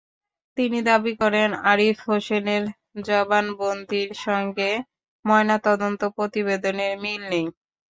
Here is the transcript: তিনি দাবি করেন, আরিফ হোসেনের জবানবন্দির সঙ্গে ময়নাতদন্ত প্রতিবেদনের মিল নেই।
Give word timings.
তিনি 0.57 0.79
দাবি 0.89 1.13
করেন, 1.21 1.49
আরিফ 1.71 1.97
হোসেনের 2.07 2.63
জবানবন্দির 3.01 4.09
সঙ্গে 4.25 4.69
ময়নাতদন্ত 5.25 6.01
প্রতিবেদনের 6.17 6.93
মিল 7.03 7.21
নেই। 7.31 7.45